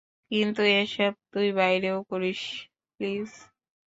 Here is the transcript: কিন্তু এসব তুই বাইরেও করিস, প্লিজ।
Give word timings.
কিন্তু 0.31 0.61
এসব 0.75 1.13
তুই 1.33 1.47
বাইরেও 1.51 1.97
করিস, 2.09 2.41
প্লিজ। 2.99 3.29